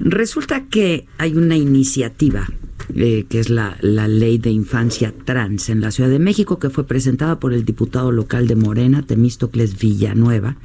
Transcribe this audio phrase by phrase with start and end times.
[0.00, 2.46] Resulta que hay una iniciativa
[2.94, 6.86] eh, que es la, ley de infancia trans en la Ciudad de México que fue
[6.86, 10.56] presentada por el diputado local de Morena, Temístocles Villanueva,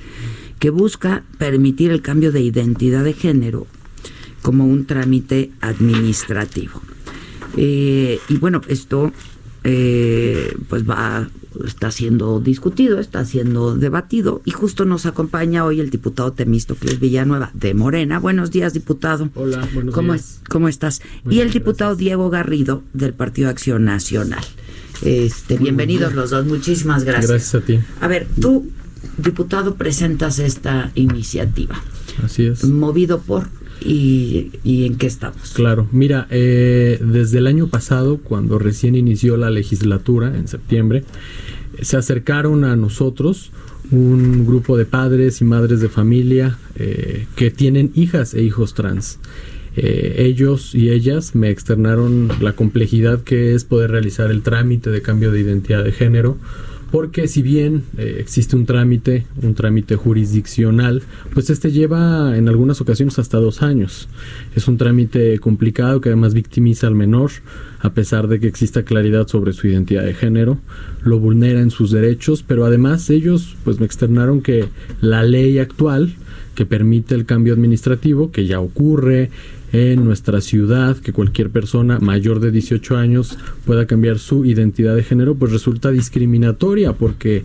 [0.60, 3.66] que busca permitir el cambio de identidad de género
[4.44, 6.80] como un trámite administrativo.
[7.58, 9.12] Eh, y bueno, esto
[9.64, 11.28] eh, pues va
[11.66, 17.52] está siendo discutido, está siendo debatido y justo nos acompaña hoy el diputado Temístocles Villanueva
[17.54, 18.20] de Morena.
[18.20, 19.30] Buenos días, diputado.
[19.36, 20.40] Hola, buenos ¿Cómo días.
[20.42, 21.02] Es, ¿Cómo estás?
[21.24, 22.00] Muy y el diputado gracias.
[22.00, 24.44] Diego Garrido del Partido Acción Nacional.
[25.02, 27.30] Este, bienvenidos los dos, muchísimas gracias.
[27.30, 27.80] Gracias a ti.
[28.00, 28.72] A ver, tú,
[29.18, 31.82] diputado, presentas esta iniciativa.
[32.24, 32.64] Así es.
[32.64, 33.48] Movido por
[33.82, 35.52] y, y en qué estamos.
[35.54, 41.04] Claro, mira, eh, desde el año pasado, cuando recién inició la legislatura, en septiembre,
[41.82, 43.52] se acercaron a nosotros
[43.92, 49.20] un grupo de padres y madres de familia eh, que tienen hijas e hijos trans.
[49.76, 55.02] Eh, ellos y ellas me externaron la complejidad que es poder realizar el trámite de
[55.02, 56.38] cambio de identidad de género,
[56.94, 61.02] porque si bien eh, existe un trámite, un trámite jurisdiccional,
[61.34, 64.08] pues este lleva en algunas ocasiones hasta dos años.
[64.56, 67.32] Es un trámite complicado que además victimiza al menor,
[67.80, 70.60] a pesar de que exista claridad sobre su identidad de género,
[71.02, 74.66] lo vulnera en sus derechos, pero además ellos pues me externaron que
[75.02, 76.14] la ley actual
[76.54, 79.32] que permite el cambio administrativo, que ya ocurre
[79.74, 85.04] en nuestra ciudad, que cualquier persona mayor de 18 años pueda cambiar su identidad de
[85.04, 87.44] género, pues resulta discriminatoria porque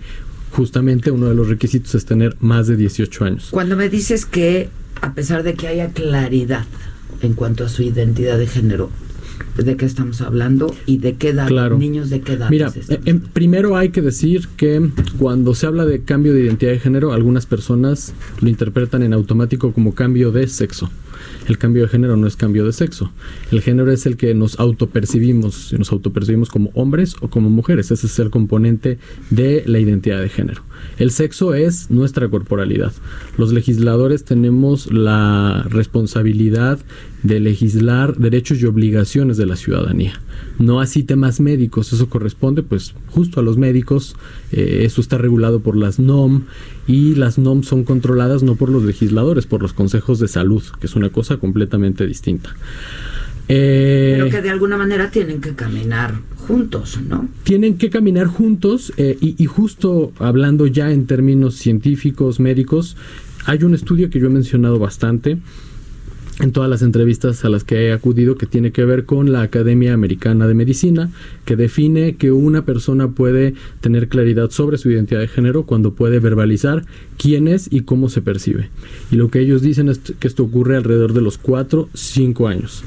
[0.52, 3.48] justamente uno de los requisitos es tener más de 18 años.
[3.50, 4.68] Cuando me dices que,
[5.00, 6.66] a pesar de que haya claridad
[7.22, 8.90] en cuanto a su identidad de género,
[9.56, 11.48] ¿de qué estamos hablando y de qué edad?
[11.48, 11.78] Claro.
[11.78, 12.50] Niños de qué edad.
[12.50, 12.70] Mira,
[13.06, 17.12] en- primero hay que decir que cuando se habla de cambio de identidad de género,
[17.12, 20.90] algunas personas lo interpretan en automático como cambio de sexo.
[21.48, 23.10] El cambio de género no es cambio de sexo.
[23.50, 27.90] El género es el que nos autopercibimos, nos autopercibimos como hombres o como mujeres.
[27.90, 28.98] Ese es el componente
[29.30, 30.62] de la identidad de género.
[30.98, 32.92] El sexo es nuestra corporalidad.
[33.38, 36.80] Los legisladores tenemos la responsabilidad
[37.22, 40.20] de legislar derechos y obligaciones de la ciudadanía.
[40.58, 44.14] No así temas médicos, eso corresponde pues justo a los médicos,
[44.52, 46.42] eh, eso está regulado por las NOM
[46.86, 50.86] y las NOM son controladas no por los legisladores, por los consejos de salud, que
[50.86, 52.54] es una cosa completamente distinta.
[53.48, 57.28] Eh, Pero que de alguna manera tienen que caminar juntos, ¿no?
[57.44, 62.96] tienen que caminar juntos eh, y, y justo hablando ya en términos científicos, médicos,
[63.46, 65.38] hay un estudio que yo he mencionado bastante
[66.40, 69.42] en todas las entrevistas a las que he acudido que tiene que ver con la
[69.42, 71.10] Academia Americana de Medicina,
[71.44, 76.20] que define que una persona puede tener claridad sobre su identidad de género cuando puede
[76.20, 76.84] verbalizar
[77.16, 78.70] quién es y cómo se percibe.
[79.10, 82.84] Y lo que ellos dicen es que esto ocurre alrededor de los 4, 5 años.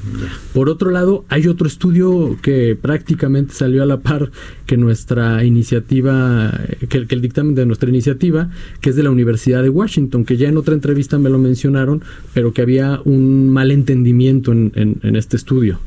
[0.53, 4.31] Por otro lado, hay otro estudio que prácticamente salió a la par
[4.65, 6.57] que nuestra iniciativa,
[6.87, 10.37] que, que el dictamen de nuestra iniciativa, que es de la Universidad de Washington, que
[10.37, 12.01] ya en otra entrevista me lo mencionaron,
[12.33, 15.79] pero que había un malentendimiento en, en, en este estudio.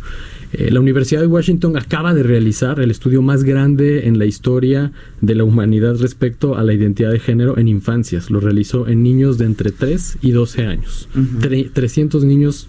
[0.53, 4.93] Eh, la Universidad de Washington acaba de realizar el estudio más grande en la historia
[5.21, 8.31] de la humanidad respecto a la identidad de género en infancias.
[8.31, 11.09] Lo realizó en niños de entre 3 y 12 años.
[11.41, 12.69] Tre- 300 niños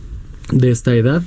[0.51, 1.21] de esta edad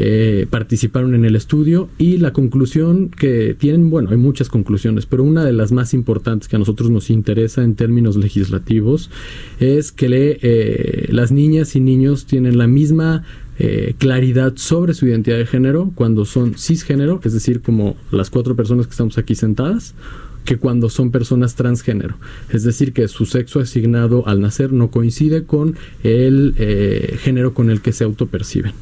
[0.00, 5.24] eh, participaron en el estudio y la conclusión que tienen, bueno, hay muchas conclusiones, pero
[5.24, 9.10] una de las más importantes que a nosotros nos interesa en términos legislativos
[9.58, 13.24] es que eh, las niñas y niños tienen la misma
[13.58, 18.54] eh, claridad sobre su identidad de género cuando son cisgénero, es decir, como las cuatro
[18.54, 19.96] personas que estamos aquí sentadas,
[20.44, 22.14] que cuando son personas transgénero.
[22.50, 25.74] Es decir, que su sexo asignado al nacer no coincide con
[26.04, 28.74] el eh, género con el que se autoperciben.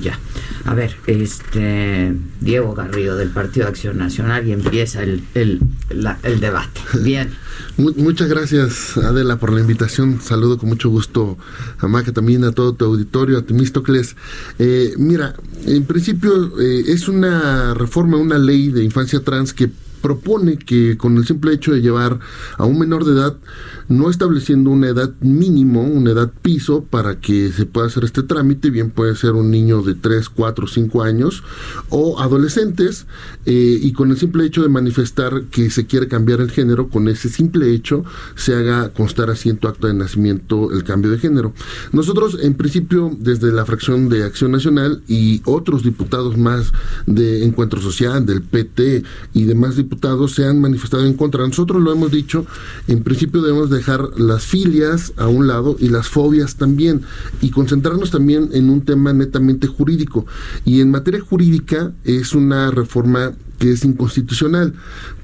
[0.00, 0.18] Ya.
[0.66, 5.60] A ver, este Diego Garrido del Partido Acción Nacional y empieza el, el,
[5.90, 6.80] la- el debate.
[7.02, 7.30] Bien.
[7.76, 10.20] Mu- muchas gracias, Adela, por la invitación.
[10.20, 11.36] Saludo con mucho gusto
[11.78, 14.14] a Maca, también a todo tu auditorio, a Temístocles.
[14.60, 15.34] Eh, mira,
[15.66, 19.70] en principio eh, es una reforma, una ley de infancia trans que
[20.04, 22.20] propone que con el simple hecho de llevar
[22.58, 23.38] a un menor de edad
[23.88, 28.68] no estableciendo una edad mínimo, una edad piso para que se pueda hacer este trámite,
[28.68, 31.42] bien puede ser un niño de 3, 4, 5 años
[31.88, 33.06] o adolescentes
[33.46, 37.08] eh, y con el simple hecho de manifestar que se quiere cambiar el género, con
[37.08, 38.04] ese simple hecho
[38.36, 41.54] se haga constar así en tu acto de nacimiento el cambio de género.
[41.92, 46.74] Nosotros en principio desde la fracción de Acción Nacional y otros diputados más
[47.06, 49.02] de Encuentro Social, del PT
[49.32, 49.93] y demás diputados
[50.28, 51.46] se han manifestado en contra.
[51.46, 52.46] Nosotros lo hemos dicho,
[52.88, 57.02] en principio debemos dejar las filias a un lado y las fobias también
[57.40, 60.26] y concentrarnos también en un tema netamente jurídico.
[60.64, 64.74] Y en materia jurídica es una reforma que es inconstitucional,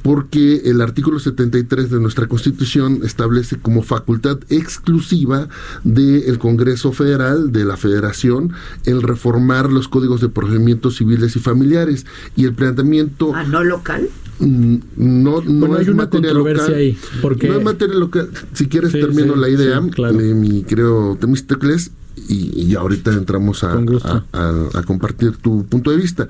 [0.02, 5.48] porque el artículo 73 de nuestra Constitución establece como facultad exclusiva
[5.84, 8.52] del Congreso Federal, de la Federación,
[8.84, 12.06] el reformar los códigos de procedimientos civiles y familiares.
[12.36, 13.32] Y el planteamiento...
[13.34, 14.08] ¿Ah, no local?
[14.40, 16.74] Mm, no, no hay es una materia controversia local.
[16.80, 18.30] ahí, porque- No es materia local.
[18.54, 20.16] Si quieres, Sí, termino sí, la idea sí, claro.
[20.16, 21.90] de mi, creo, Temístocles.
[22.28, 24.08] Y, y ahorita entramos a, Con gusto.
[24.08, 26.28] a- a- a compartir tu punto de vista.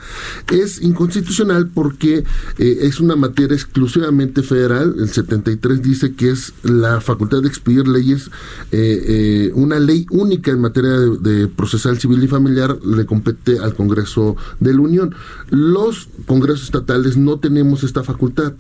[0.53, 2.25] Es inconstitucional porque
[2.59, 4.95] eh, es una materia exclusivamente federal.
[4.99, 8.31] El 73 dice que es la facultad de expedir leyes,
[8.73, 13.59] eh, eh, una ley única en materia de, de procesal civil y familiar le compete
[13.59, 15.15] al Congreso de la Unión.
[15.51, 18.53] Los congresos estatales no tenemos esta facultad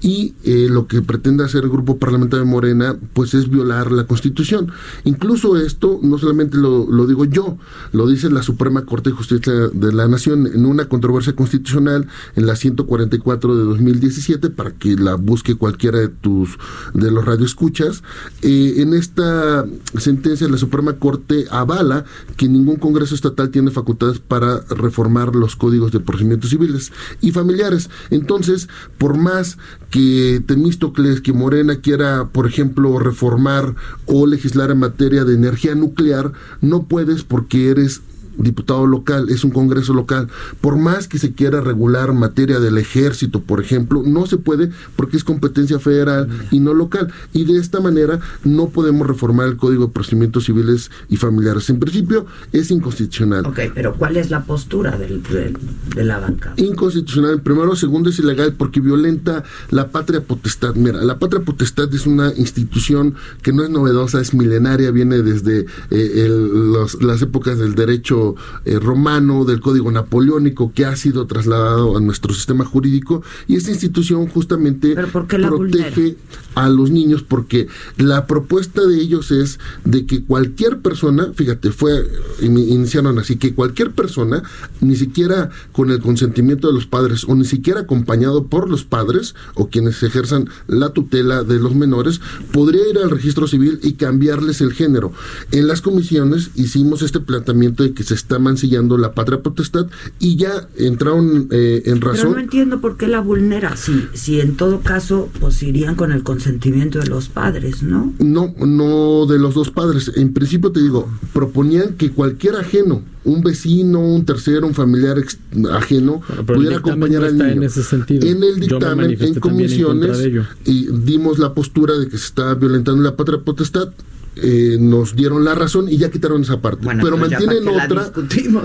[0.00, 4.70] y lo que pretende hacer el grupo parlamentario de Morena pues es violar la Constitución.
[5.04, 7.58] Incluso esto no solamente lo, lo digo yo,
[7.92, 12.46] lo dice la Suprema Corte de Justicia de la Nación en una controversia constitucional en
[12.46, 16.58] la 144 de 2017 para que la busque cualquiera de tus
[16.94, 18.02] de los radioescuchas.
[18.42, 19.66] Eh, en esta
[19.98, 22.04] sentencia la Suprema Corte avala
[22.36, 27.90] que ningún Congreso estatal tiene facultades para reformar los códigos de procedimientos civiles y familiares.
[28.10, 29.58] Entonces, por más
[29.90, 33.74] que Temístocles, que Morena quiera, por ejemplo, reformar
[34.06, 38.00] o legislar en materia de energía nuclear, no puedes porque eres
[38.38, 40.28] diputado local, es un congreso local.
[40.60, 45.16] Por más que se quiera regular materia del ejército, por ejemplo, no se puede porque
[45.16, 47.12] es competencia federal y no local.
[47.32, 51.68] Y de esta manera no podemos reformar el Código de Procedimientos Civiles y Familiares.
[51.70, 53.46] En principio es inconstitucional.
[53.46, 55.56] Ok, pero ¿cuál es la postura del, del-
[55.94, 56.54] de la bancada?
[56.56, 57.40] inconstitucional.
[57.42, 60.74] Primero, segundo, es ilegal porque violenta la patria potestad.
[60.74, 65.60] Mira, la patria potestad es una institución que no es novedosa, es milenaria, viene desde
[65.90, 68.25] eh, el- los- las épocas del derecho
[68.64, 73.22] eh, romano, del código napoleónico, que ha sido trasladado a nuestro sistema jurídico.
[73.46, 76.16] Y esta institución justamente ¿Pero por qué la protege
[76.54, 77.68] a los niños porque
[77.98, 81.92] la propuesta de ellos es de que cualquier persona, fíjate, fue
[82.40, 84.42] ini- iniciaron así que cualquier persona,
[84.80, 89.34] ni siquiera con el consentimiento de los padres o ni siquiera acompañado por los padres
[89.54, 92.20] o quienes ejerzan la tutela de los menores,
[92.52, 95.12] podría ir al registro civil y cambiarles el género.
[95.52, 99.86] En las comisiones hicimos este planteamiento de que se está mancillando la patria potestad
[100.18, 102.32] y ya entraron eh, en Pero razón.
[102.32, 106.22] no entiendo por qué la vulnera, si, si en todo caso pues irían con el
[106.22, 108.12] consentimiento de los padres, ¿no?
[108.18, 110.10] No, no de los dos padres.
[110.16, 115.38] En principio te digo, proponían que cualquier ajeno, un vecino, un tercero, un familiar ex-
[115.72, 116.78] ajeno, pero pudiera dictamen
[117.14, 117.50] acompañar no al niño.
[117.52, 118.26] en ese sentido.
[118.26, 120.18] En el dictamen, en comisiones,
[120.64, 123.88] y dimos la postura de que se está violentando la patria potestad.
[124.36, 126.84] Eh, nos dieron la razón y ya quitaron esa parte.
[126.84, 128.12] Bueno, pero mantienen otra,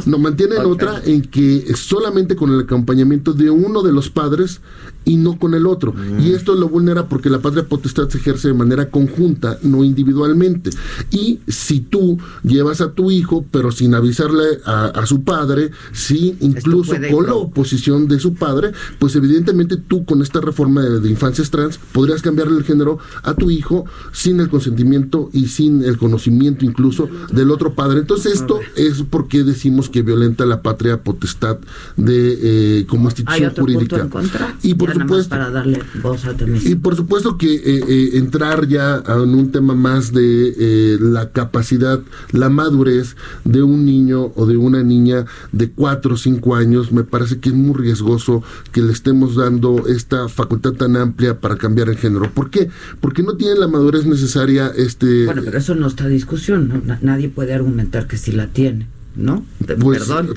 [0.06, 4.60] no mantienen otra en que solamente con el acompañamiento de uno de los padres
[5.05, 5.93] y no con el otro.
[5.93, 6.22] Mm.
[6.22, 10.70] Y esto lo vulnera porque la patria potestad se ejerce de manera conjunta, no individualmente.
[11.10, 16.36] Y si tú llevas a tu hijo, pero sin avisarle a, a su padre, sí,
[16.39, 21.00] incluso puede con la oposición de su padre, pues evidentemente tú con esta reforma de,
[21.00, 25.84] de infancias trans podrías cambiarle el género a tu hijo sin el consentimiento y sin
[25.84, 28.00] el conocimiento incluso del otro padre.
[28.00, 31.58] Entonces esto es porque decimos que violenta la patria potestad
[31.98, 34.01] de eh, como Hay institución jurídica.
[34.01, 34.58] en contra.
[34.63, 39.04] Y por Supuesto, para darle voz a y por supuesto que eh, eh, entrar ya
[39.08, 42.00] en un tema más de eh, la capacidad,
[42.32, 47.04] la madurez de un niño o de una niña de 4 o 5 años, me
[47.04, 51.90] parece que es muy riesgoso que le estemos dando esta facultad tan amplia para cambiar
[51.90, 52.32] el género.
[52.34, 52.70] ¿Por qué?
[53.00, 55.26] Porque no tienen la madurez necesaria este...
[55.26, 56.82] Bueno, pero eso no está discusión, ¿no?
[56.86, 58.88] Na- nadie puede argumentar que sí la tiene.
[59.15, 59.46] ¿No?
[59.80, 60.30] Pues, Perdón,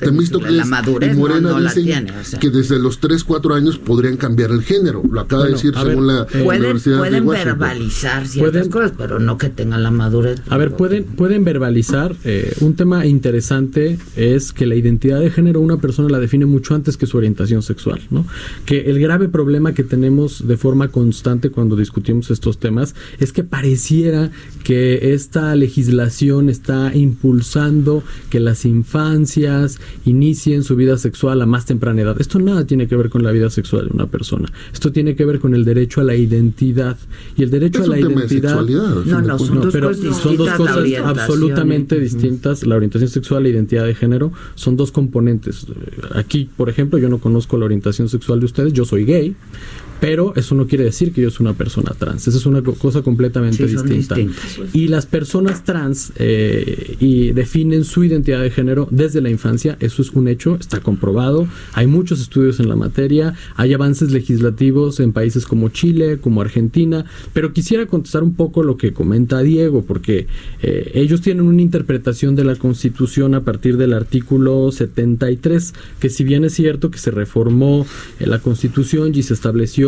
[0.49, 2.11] la madurez Morena no, no la tiene.
[2.11, 2.39] o sea.
[2.39, 5.01] que desde los 3, 4 años podrían cambiar el género.
[5.09, 7.59] Lo acaba Bueno, de decir ver, según la eh, pueden Universidad de pueden Washington.
[7.59, 10.41] verbalizar ciertas Pueden- cosas, pero no que tengan la madurez.
[10.49, 12.15] A ver, pueden, pueden verbalizar.
[12.23, 16.75] eh, un tema interesante es que la identidad de género una persona la define mucho
[16.75, 18.25] antes que su orientación sexual, ¿no?
[18.65, 23.43] Que el grave problema que tenemos de forma constante cuando discutimos estos temas es que
[23.43, 24.31] pareciera
[24.63, 32.01] que esta legislación está impulsando que las infancias inicien su vida sexual a más temprana
[32.01, 32.15] edad.
[32.19, 34.51] Esto nada tiene que ver con la vida sexual de una persona.
[34.73, 36.97] Esto tiene que ver con el derecho a la identidad.
[37.37, 40.37] Y el derecho Es a la identidad No, no, son no, dos pero cosas son
[40.37, 42.65] dos cosas absolutamente distintas.
[42.65, 45.67] La orientación sexual y la identidad de género son dos componentes.
[46.13, 49.35] Aquí, por ejemplo, yo no conozco la orientación sexual de ustedes, yo soy gay,
[49.99, 52.27] pero eso no quiere decir que yo soy una persona trans.
[52.27, 54.15] Esa es una co- cosa completamente Sí, distinta.
[54.15, 54.57] distintas.
[54.75, 60.01] Y las personas trans eh, y definen su identidad de género desde la infancia, eso
[60.01, 61.47] es un hecho, está comprobado.
[61.73, 67.05] Hay muchos estudios en la materia, hay avances legislativos en países como Chile, como Argentina,
[67.33, 70.27] pero quisiera contestar un poco lo que comenta Diego, porque
[70.61, 76.23] eh, ellos tienen una interpretación de la Constitución a partir del artículo 73, que si
[76.23, 77.85] bien es cierto que se reformó
[78.19, 79.84] eh, la Constitución y se estableció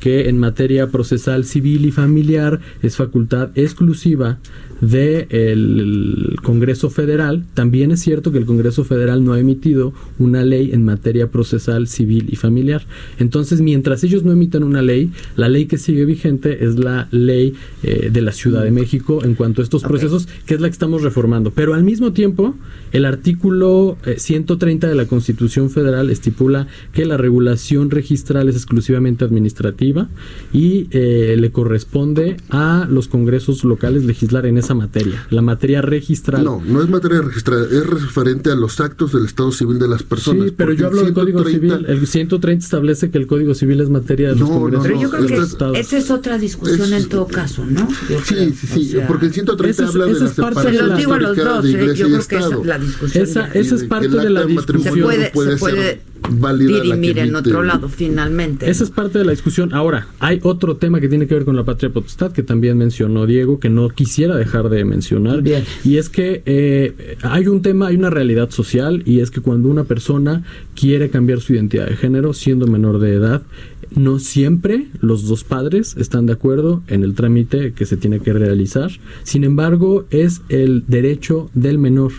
[0.00, 4.38] que en materia procesal civil y familiar es facultad exclusiva
[4.80, 10.70] del Congreso Federal, también es cierto que el Congreso Federal no ha emitido una ley
[10.72, 12.86] en materia procesal civil y familiar.
[13.18, 17.54] Entonces, mientras ellos no emitan una ley, la ley que sigue vigente es la ley
[17.82, 20.72] eh, de la Ciudad de México en cuanto a estos procesos, que es la que
[20.72, 21.50] estamos reformando.
[21.50, 22.54] Pero al mismo tiempo,
[22.92, 29.24] el artículo eh, 130 de la Constitución Federal estipula que la regulación registral es exclusivamente
[29.24, 29.39] administrativa
[30.52, 36.44] y eh, le corresponde a los congresos locales legislar en esa materia, la materia registral.
[36.44, 40.02] No, no es materia registrada, es referente a los actos del Estado Civil de las
[40.02, 40.46] personas.
[40.48, 42.00] Sí, pero yo hablo el del Código 130 Civil.
[42.00, 44.86] El 130 establece que el Código Civil es materia de los No, no, congresos.
[44.86, 45.78] Pero yo creo no, que estados.
[45.78, 47.88] esa es otra discusión Es- en todo caso, ¿no?
[48.08, 48.48] Yo creo.
[48.50, 50.36] Sí, sí, sí, O sea, porque el 130 ese es- habla de esa la es
[50.36, 51.72] parte de Se separación los digo a los dos, de ¿eh?
[51.72, 52.60] iglesia yo y creo que esa Estado.
[52.62, 53.24] es la discusión.
[53.24, 54.94] Esa- esa es Y parte de la matrimonio discusión.
[54.94, 58.68] se puede, no puede se puede válida la que dirimir en otro lado finalmente.
[58.68, 59.72] Esa es parte de la discusión.
[59.72, 63.26] Ahora, hay otro tema que tiene que ver con la patria potestad que también mencionó
[63.26, 65.42] Diego, que no quisiera dejar de mencionar.
[65.42, 65.64] Bien.
[65.84, 69.68] Y es que eh, hay un tema, hay una realidad social, y es que cuando
[69.68, 73.42] una persona quiere cambiar su identidad de género, siendo menor de edad,
[73.94, 78.32] no siempre los dos padres están de acuerdo en el trámite que se tiene que
[78.32, 78.90] realizar.
[79.22, 82.12] Sin embargo, es el derecho del menor.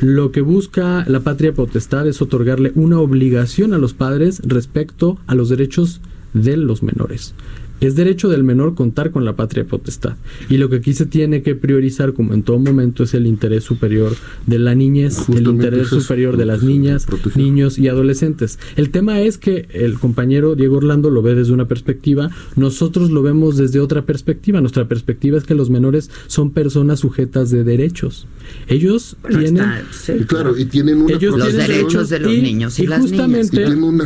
[0.00, 5.34] Lo que busca la patria potestad es otorgarle una obligación a los padres respecto a
[5.34, 6.00] los derechos
[6.34, 7.34] de los menores.
[7.80, 10.14] Es derecho del menor contar con la patria potestad.
[10.48, 13.64] Y lo que aquí se tiene que priorizar, como en todo momento, es el interés
[13.64, 14.14] superior
[14.46, 17.06] de la niñez, el Justamente interés es superior de las niñas,
[17.36, 18.58] niños y adolescentes.
[18.76, 23.22] El tema es que el compañero Diego Orlando lo ve desde una perspectiva, nosotros lo
[23.22, 24.60] vemos desde otra perspectiva.
[24.60, 28.26] Nuestra perspectiva es que los menores son personas sujetas de derechos.
[28.66, 32.32] Ellos Bueno, tienen está- sí, Y claro, y tienen una ellos Los derechos de los
[32.32, 33.10] niños y las niñas.
[33.10, 34.04] y justamente tienen una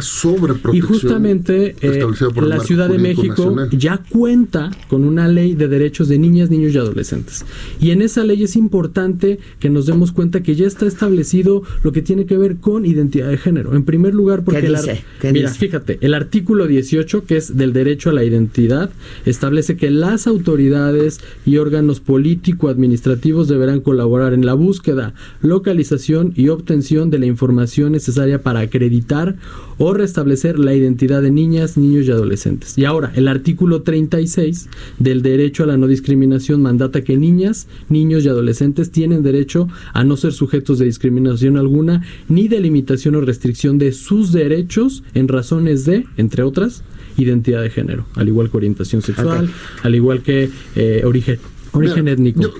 [0.72, 2.06] y justamente eh,
[2.46, 3.61] la Ciudad de México nacional.
[3.70, 7.44] Ya cuenta con una ley de derechos de niñas, niños y adolescentes.
[7.80, 11.92] Y en esa ley es importante que nos demos cuenta que ya está establecido lo
[11.92, 13.74] que tiene que ver con identidad de género.
[13.74, 15.04] En primer lugar, porque ¿Qué dice?
[15.20, 15.60] ¿Qué mira, dice?
[15.60, 18.90] fíjate, el artículo 18, que es del derecho a la identidad,
[19.24, 27.10] establece que las autoridades y órganos político-administrativos deberán colaborar en la búsqueda, localización y obtención
[27.10, 29.36] de la información necesaria para acreditar
[29.78, 32.78] o restablecer la identidad de niñas, niños y adolescentes.
[32.78, 33.51] Y ahora, el artículo
[33.82, 34.68] 36
[34.98, 40.04] del derecho a la no discriminación mandata que niñas, niños y adolescentes tienen derecho a
[40.04, 45.28] no ser sujetos de discriminación alguna ni de limitación o restricción de sus derechos en
[45.28, 46.82] razones de, entre otras,
[47.16, 49.50] identidad de género, al igual que orientación sexual,
[49.82, 51.38] al igual que eh, origen,
[51.72, 52.40] origen Mira, étnico.
[52.42, 52.54] yo-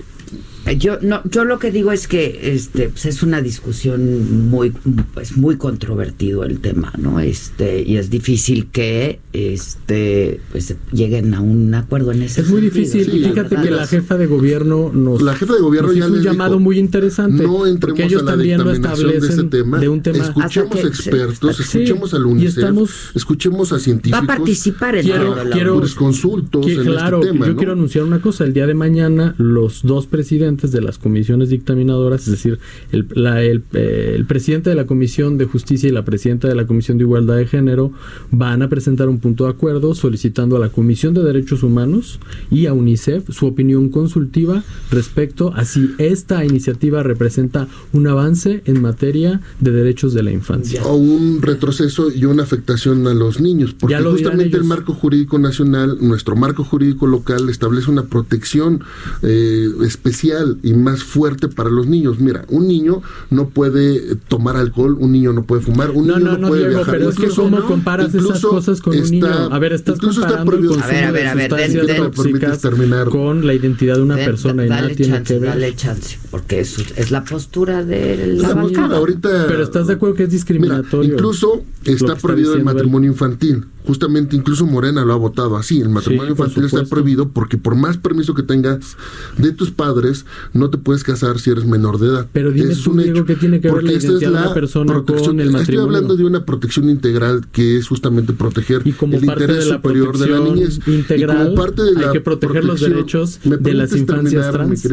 [0.79, 4.71] Yo no, yo lo que digo es que este pues es una discusión muy
[5.13, 7.19] pues muy controvertido el tema, ¿no?
[7.19, 12.61] Este y es difícil que este pues lleguen a un acuerdo en ese es muy
[12.61, 13.05] sentido, difícil.
[13.05, 13.63] Sí, y la fíjate verdad.
[13.63, 16.23] que la jefa de gobierno nos, La jefa de gobierno nos ya hizo un les
[16.23, 17.43] llamado dijo, muy interesante.
[17.43, 19.79] no entremos ellos a la también lo dictaminación de establecen ese tema.
[19.79, 20.23] de un tema.
[20.25, 24.23] Escuchemos que- expertos, sí, escuchemos al y UNICEF, estamos- escuchemos a va científicos.
[24.23, 27.57] a participar en Quiero- el quiero- jurisconsultos Que, en claro, este tema, yo ¿no?
[27.57, 28.45] quiero anunciar una cosa.
[28.45, 32.59] El día de mañana, los dos presidentes de las comisiones dictaminadoras, es decir,
[32.91, 36.97] el, eh, el, presidente de la Comisión de Justicia y la presidenta de la Comisión
[36.97, 37.91] de Igualdad de Género
[38.31, 42.19] van a presentar un punto de acuerdo solicitando a la Comisión de Derechos Humanos
[42.51, 48.81] y a UNICEF su opinión consultiva respecto a si esta iniciativa representa un avance en
[48.81, 50.83] materia de derechos de la infancia.
[50.85, 55.97] O un retroceso y una afectación a los niños, porque justamente el marco jurídico nacional,
[56.01, 58.83] nuestro marco jurídico local establece una protección
[59.21, 62.19] eh, especial y más fuerte para los niños.
[62.19, 66.47] Mira, un niño no puede tomar alcohol, un niño no puede fumar, un niño no,
[66.47, 66.97] puede viajar.
[66.97, 69.27] Pero es que cómo comparas esas cosas con un niño.
[69.27, 73.09] A ver, estás comparando el consumo a ver, a ver, de sustancias terminar.
[73.09, 75.49] con la identidad de una persona y nada tiene que ver.
[75.49, 80.23] Dale chance, porque es, es la postura de la, ahorita, Pero estás de acuerdo que
[80.23, 81.13] es discriminatorio.
[81.13, 86.31] incluso está prohibido el matrimonio infantil justamente incluso Morena lo ha votado así, el matrimonio
[86.31, 88.97] infantil está prohibido porque por más permiso que tengas
[89.37, 92.27] de tus padres, no te puedes casar si eres menor de edad.
[92.31, 95.51] Pero dime es un hecho, que tiene que ver la de una persona con el
[95.51, 95.61] matrimonio.
[95.61, 100.39] Estoy hablando de una protección integral que es justamente proteger el interés superior de la
[100.39, 100.79] niñez.
[100.87, 104.85] Integral, y como parte de la hay que proteger los derechos de las infancias trans.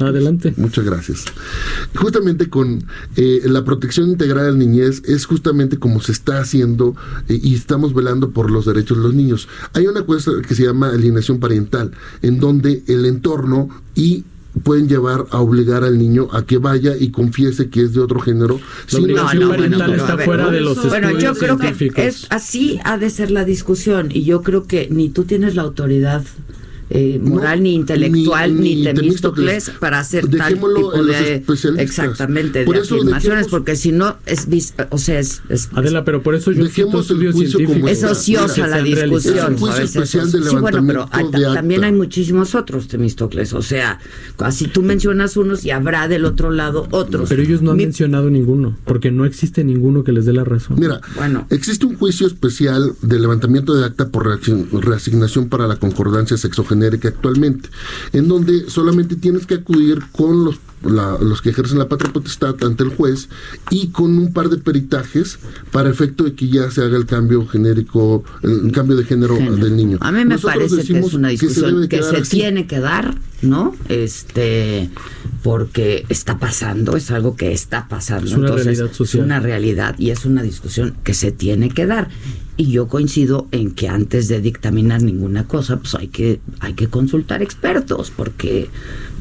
[0.00, 0.54] Adelante.
[0.56, 1.24] Muchas gracias.
[1.94, 2.84] Justamente con
[3.16, 6.94] eh, la protección integral de la niñez es justamente como se está haciendo
[7.28, 7.92] eh, y estamos
[8.32, 9.48] por los derechos de los niños.
[9.72, 11.92] Hay una cosa que se llama alineación parental,
[12.22, 14.24] en donde el entorno y
[14.62, 18.20] pueden llevar a obligar al niño a que vaya y confiese que es de otro
[18.20, 18.60] género.
[18.92, 23.10] La no, parental está fuera de los bueno, yo creo que es así ha de
[23.10, 26.24] ser la discusión y yo creo que ni tú tienes la autoridad
[26.90, 31.42] eh, moral ni intelectual ni, ni, Temístocles para hacer tal tipo de
[31.78, 34.46] exactamente de afirmaciones porque si no es
[34.90, 39.56] o sea es, Adela pero por eso yo dejemos el es ociosa la discusión
[40.06, 43.98] sí, bueno pero también hay muchísimos otros Temístocles o sea
[44.38, 47.28] así tú mencionas unos y habrá del otro lado otros.
[47.28, 50.78] Pero ellos no han mencionado ninguno porque no existe ninguno que les dé la razón.
[50.78, 51.46] Mira bueno.
[51.50, 54.40] existe un juicio especial de levantamiento de acta por
[54.72, 57.68] reasignación para la concordancia sexogénera genérica actualmente,
[58.12, 62.84] en donde solamente tienes que acudir con los, los que ejercen la patria potestad ante
[62.84, 63.28] el juez
[63.70, 65.38] y con un par de peritajes
[65.72, 69.76] para efecto de que ya se haga el cambio genérico, el cambio de género, del
[69.76, 69.98] niño.
[70.00, 73.74] A mí me parece que es una discusión que se, tiene que dar, ¿no?
[73.88, 74.90] Este,
[75.42, 78.26] porque está pasando, es algo que está pasando.
[78.26, 79.20] Es una realidad social.
[79.20, 82.08] Es una realidad y es una discusión que se tiene que dar.
[82.56, 86.88] Y yo coincido en que antes de dictaminar ninguna cosa, pues hay que, hay que
[86.88, 88.68] consultar expertos, porque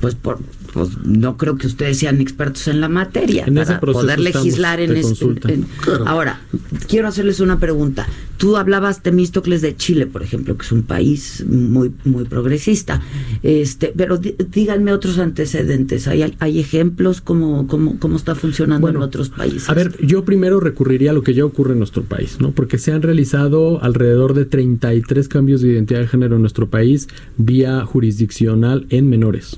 [0.03, 0.39] pues por,
[0.73, 5.61] pues no creo que ustedes sean expertos en la materia para poder legislar en este.
[6.05, 6.41] Ahora,
[6.89, 8.05] quiero hacerles una pregunta.
[8.35, 13.01] Tú hablabas de Temístocles de Chile, por ejemplo, que es un país muy muy progresista.
[13.43, 16.09] Este, pero díganme otros antecedentes.
[16.09, 19.69] ¿Hay, hay ejemplos cómo, cómo, cómo está funcionando en otros países?
[19.69, 22.51] A ver, yo primero recurriría a lo que ya ocurre en nuestro país, ¿no?
[22.51, 27.07] Porque se han realizado alrededor de 33 cambios de identidad de género en nuestro país
[27.37, 29.57] vía jurisdiccional en menores.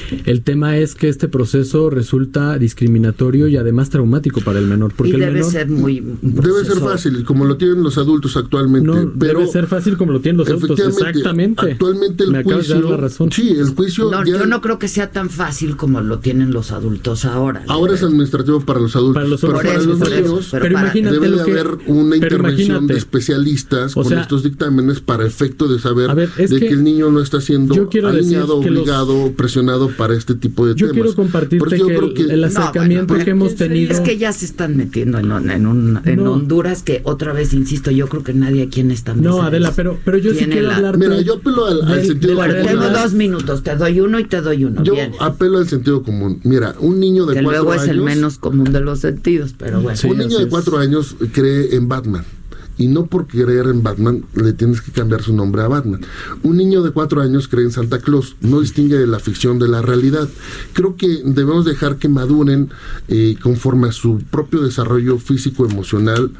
[0.25, 4.93] El tema es que este proceso resulta discriminatorio y además traumático para el menor.
[4.95, 6.03] Porque debe ser muy.
[6.21, 8.87] Debe ser fácil, como lo tienen los adultos actualmente.
[8.87, 10.79] No, debe ser fácil como lo tienen los adultos.
[10.79, 11.71] Exactamente.
[11.71, 12.97] Actualmente el juicio.
[12.97, 13.31] razón.
[13.31, 14.11] Sí, el juicio.
[14.11, 17.63] No, yo no creo que sea tan fácil como lo tienen los adultos ahora.
[17.67, 19.15] Ahora es administrativo para los adultos.
[19.15, 23.93] Para los pero para los niños, pero, imagínate debe de haber una intervención de especialistas
[23.93, 28.57] con estos dictámenes para efecto de saber de que, el niño no está siendo alineado,
[28.57, 30.97] obligado, presionado para este tipo de yo temas.
[30.97, 31.75] Yo quiero compartirte
[32.15, 33.91] que, el, acercamiento que hemos tenido...
[33.91, 38.23] Es que ya se están metiendo en, en, Honduras, que otra vez, insisto, yo creo
[38.23, 39.29] que nadie aquí en esta mesa...
[39.29, 40.97] No, Adela, pero, pero yo sí quiero hablar...
[40.97, 42.65] Mira, yo apelo al, sentido común.
[42.65, 44.81] Tengo dos minutos, te doy uno y te doy uno.
[44.81, 46.39] Yo apelo al sentido común.
[46.43, 49.81] Mira, un niño de que cuatro luego es el menos común de los sentidos, pero
[49.81, 49.99] bueno.
[50.03, 52.25] un niño de cuatro años cree en Batman
[52.81, 56.01] y no por creer en Batman le tienes que cambiar su nombre a Batman.
[56.41, 59.83] Un niño de cuatro años cree en Santa Claus, no distingue la ficción de la
[59.83, 60.27] realidad.
[60.73, 62.71] Creo que debemos dejar que maduren
[63.07, 66.31] eh, conforme a su propio desarrollo físico-emocional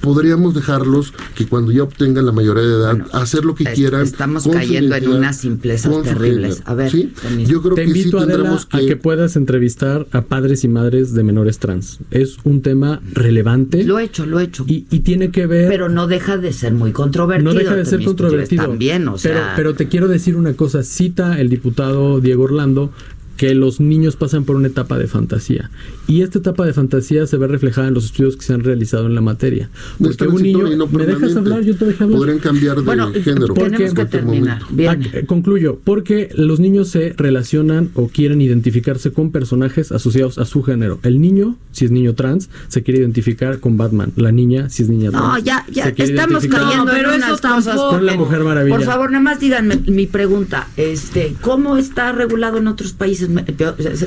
[0.00, 4.02] podríamos dejarlos que cuando ya obtengan la mayoría de edad, hacer lo que quieran.
[4.02, 6.62] Estamos cayendo en unas simplezas terribles.
[6.64, 11.12] A ver, yo creo Te que invito a que puedas entrevistar a padres y madres
[11.14, 11.98] de menores trans.
[12.10, 13.84] Es un tema relevante.
[13.84, 14.64] Lo he hecho, lo he hecho.
[14.66, 15.68] Y, tiene que ver.
[15.68, 17.52] Pero no deja de ser muy controvertido.
[17.52, 18.64] No deja de ser controvertido.
[18.66, 19.32] También, o sea.
[19.32, 20.82] Pero, pero te quiero decir una cosa.
[20.82, 22.92] Cita el diputado Diego Orlando
[23.40, 25.70] que los niños pasan por una etapa de fantasía.
[26.06, 29.06] Y esta etapa de fantasía se ve reflejada en los estudios que se han realizado
[29.06, 29.70] en la materia.
[29.98, 30.86] Porque un niño...
[30.88, 31.62] ¿Me dejas hablar?
[31.62, 32.18] Yo te dejé hablar.
[32.18, 33.54] Podrían cambiar de género.
[33.54, 34.60] Tenemos que terminar.
[34.68, 34.90] Bien.
[34.90, 35.80] Ah, concluyo.
[35.82, 41.00] Porque los niños se relacionan o quieren identificarse con personajes asociados a su género.
[41.02, 44.12] El niño, si es niño trans, se quiere identificar con Batman.
[44.16, 45.24] La niña, si es niña trans.
[45.24, 47.74] No, ya, ya estamos cayendo en unas cosas.
[47.74, 48.76] Con la Mujer Maravilla.
[48.76, 50.68] Por favor, nada más díganme mi pregunta.
[50.76, 53.29] este ¿Cómo está regulado en otros países?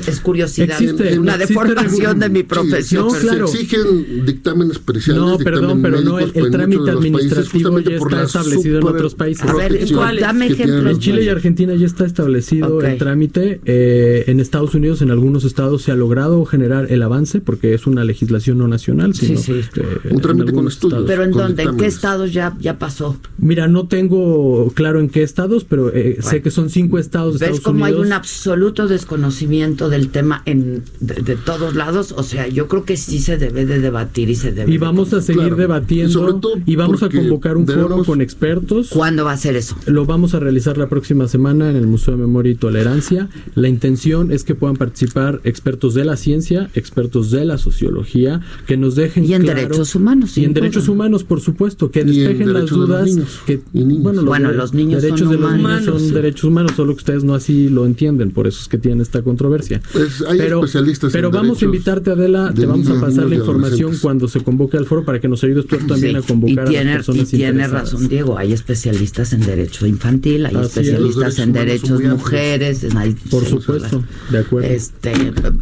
[0.06, 0.80] Es, curiosidad.
[0.80, 3.06] Existe, una deformación de mi profesión.
[3.06, 3.48] no, claro.
[3.48, 5.22] Se exigen dictámenes especiales.
[5.22, 9.48] No, perdón, pero no, el, trámite administrativo ya está establecido en otros países.
[9.48, 10.18] A ver, ¿cuál?
[10.18, 10.94] Dame ejemplos.
[10.94, 13.60] En Chile y Argentina ya está establecido el trámite.
[13.64, 17.86] Eh, en Estados Unidos, en algunos estados, se ha logrado generar el avance porque es
[17.86, 19.14] una legislación no nacional.
[19.14, 19.80] Sino, sí, sí.
[20.10, 21.04] un trámite con estudios.
[21.06, 21.62] Pero ¿en dónde?
[21.62, 23.16] ¿En qué estados ya, ya pasó?
[23.38, 27.46] Mira, no tengo claro en qué estados, pero eh, sé que son cinco estados de
[27.46, 28.00] ¿Ves Estados Unidos.
[28.00, 32.14] hay un absoluto desconocimiento del tema en de, todos lados?
[32.16, 35.12] O sea, yo creo que sí se debe de debatir y se debe Y vamos
[35.12, 38.88] a seguir debatiendo y, vamos a convocar un foro con expertos.
[38.88, 39.76] ¿Cuándo va a ser eso?
[39.86, 43.28] Lo vamos a realizar la próxima semana en el Museo de Memoria y Tolerancia.
[43.54, 48.76] La intención es que puedan participar expertos de la ciencia, expertos de la sociología, que
[48.76, 52.70] nos dejen y en derechos humanos y en derechos humanos, por supuesto, que despejen las
[52.70, 53.10] dudas.
[53.46, 57.24] Que, bueno, los, niños derechos son de los niños son derechos humanos, solo que ustedes
[57.24, 59.80] no así lo entienden, por eso es que tienen esta controversia.
[59.92, 63.96] Pues hay pero especialistas pero vamos a invitarte, Adela, te vamos a pasar la información
[64.00, 66.84] cuando se convoque al foro para que nos ayudes tú también a convocar y a
[66.84, 72.00] las personas Y tiene razón, Diego, hay especialistas en derecho infantil, hay especialistas en derechos
[72.02, 74.68] mujeres, hay, por supuesto, de acuerdo.
[74.68, 75.12] Este,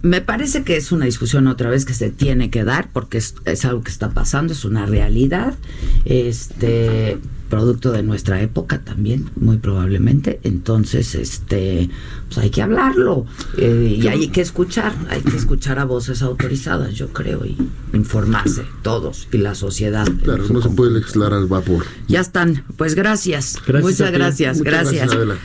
[0.03, 3.35] me parece que es una discusión otra vez que se tiene que dar porque es,
[3.45, 5.55] es algo que está pasando, es una realidad.
[6.05, 7.19] Este
[7.53, 10.41] producto de nuestra época también, muy probablemente.
[10.43, 11.91] Entonces, este,
[12.29, 13.27] pues hay que hablarlo
[13.59, 17.59] eh, y hay que escuchar, hay que escuchar a voces autorizadas, yo creo, y
[17.93, 20.07] informarse todos y la sociedad.
[20.23, 21.85] Claro, no se puede legislar al vapor.
[22.09, 25.15] Ya están, pues gracias, gracias muchas gracias, Muchas gracias.
[25.15, 25.39] gracias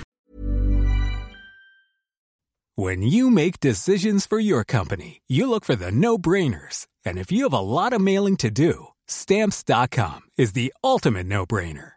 [2.77, 6.87] When you make decisions for your company, you look for the no-brainers.
[7.03, 11.96] And if you have a lot of mailing to do, stamps.com is the ultimate no-brainer.